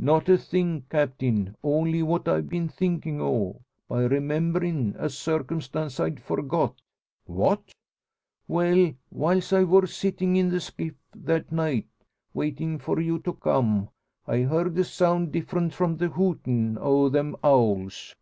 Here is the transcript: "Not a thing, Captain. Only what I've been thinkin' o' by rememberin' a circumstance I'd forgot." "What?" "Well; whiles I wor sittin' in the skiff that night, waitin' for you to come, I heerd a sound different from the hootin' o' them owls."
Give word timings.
"Not 0.00 0.28
a 0.28 0.36
thing, 0.36 0.84
Captain. 0.90 1.54
Only 1.62 2.02
what 2.02 2.26
I've 2.26 2.48
been 2.48 2.68
thinkin' 2.68 3.20
o' 3.20 3.60
by 3.86 4.02
rememberin' 4.04 4.96
a 4.98 5.08
circumstance 5.08 6.00
I'd 6.00 6.18
forgot." 6.18 6.82
"What?" 7.26 7.70
"Well; 8.48 8.92
whiles 9.10 9.52
I 9.52 9.62
wor 9.62 9.86
sittin' 9.86 10.34
in 10.34 10.48
the 10.48 10.58
skiff 10.58 10.94
that 11.14 11.52
night, 11.52 11.86
waitin' 12.34 12.80
for 12.80 12.98
you 12.98 13.20
to 13.20 13.32
come, 13.34 13.90
I 14.26 14.38
heerd 14.38 14.76
a 14.76 14.82
sound 14.84 15.30
different 15.30 15.72
from 15.72 15.98
the 15.98 16.08
hootin' 16.08 16.76
o' 16.80 17.08
them 17.08 17.36
owls." 17.44 18.16